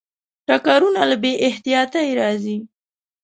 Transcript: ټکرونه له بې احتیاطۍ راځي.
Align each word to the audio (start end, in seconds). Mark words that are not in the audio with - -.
ټکرونه 0.47 1.01
له 1.09 1.15
بې 1.21 1.33
احتیاطۍ 1.47 2.07
راځي. 2.19 2.57